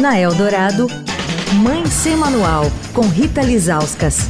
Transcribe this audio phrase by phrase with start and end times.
[0.00, 0.86] Na Eldorado,
[1.60, 4.28] Mãe Sem Manual, com Rita Lizauskas.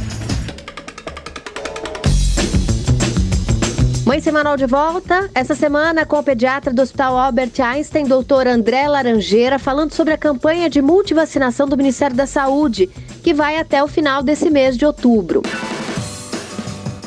[4.03, 8.87] Mãe Semanal de volta, essa semana com o pediatra do Hospital Albert Einstein, doutor André
[8.87, 12.87] Laranjeira, falando sobre a campanha de multivacinação do Ministério da Saúde,
[13.21, 15.43] que vai até o final desse mês de outubro.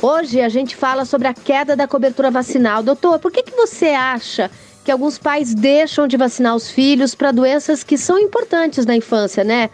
[0.01, 2.81] Hoje a gente fala sobre a queda da cobertura vacinal.
[2.81, 4.49] Doutor, por que, que você acha
[4.85, 9.45] que alguns pais deixam de vacinar os filhos para doenças que são importantes na infância,
[9.45, 9.71] né?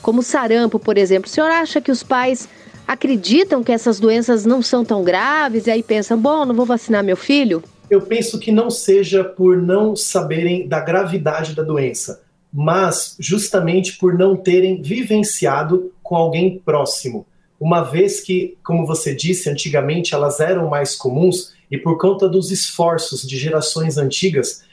[0.00, 1.28] Como sarampo, por exemplo.
[1.28, 2.48] O senhor acha que os pais
[2.86, 7.02] acreditam que essas doenças não são tão graves e aí pensam, bom, não vou vacinar
[7.02, 7.62] meu filho?
[7.90, 14.16] Eu penso que não seja por não saberem da gravidade da doença, mas justamente por
[14.16, 17.26] não terem vivenciado com alguém próximo.
[17.62, 22.50] Uma vez que, como você disse, antigamente elas eram mais comuns e por conta dos
[22.50, 24.64] esforços de gerações antigas,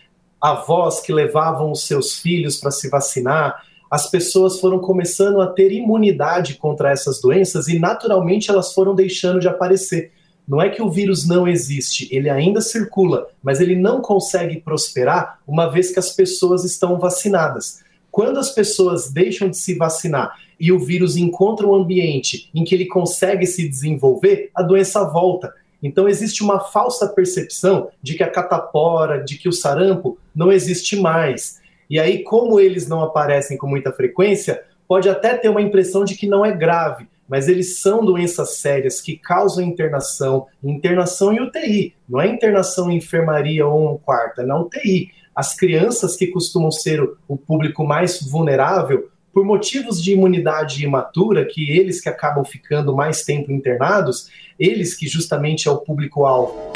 [0.42, 5.72] avós que levavam os seus filhos para se vacinar, as pessoas foram começando a ter
[5.72, 10.12] imunidade contra essas doenças e naturalmente elas foram deixando de aparecer.
[10.48, 15.38] Não é que o vírus não existe, ele ainda circula, mas ele não consegue prosperar
[15.48, 17.84] uma vez que as pessoas estão vacinadas.
[18.12, 22.76] Quando as pessoas deixam de se vacinar e o vírus encontra um ambiente em que
[22.76, 25.54] ele consegue se desenvolver, a doença volta.
[25.82, 30.96] Então existe uma falsa percepção de que a catapora, de que o sarampo não existe
[30.96, 31.60] mais.
[31.90, 36.16] E aí, como eles não aparecem com muita frequência, pode até ter uma impressão de
[36.16, 41.94] que não é grave, mas eles são doenças sérias que causam internação, internação em UTI,
[42.08, 45.12] não é internação em enfermaria ou um quarto, é na UTI.
[45.36, 51.72] As crianças que costumam ser o público mais vulnerável, por motivos de imunidade imatura, que
[51.72, 56.74] eles que acabam ficando mais tempo internados, eles que justamente é o público-alvo.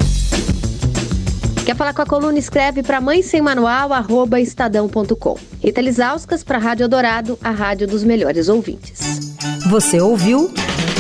[1.66, 2.38] Quer falar com a coluna?
[2.38, 5.38] Escreve para mãe sem manual, arroba estadão.com.
[5.62, 9.00] Rita Lisauskas para Rádio Dourado, a rádio dos melhores ouvintes.
[9.70, 10.54] Você ouviu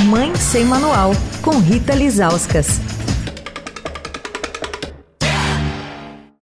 [0.06, 2.93] Mãe Sem Manual, com Rita Lisauskas.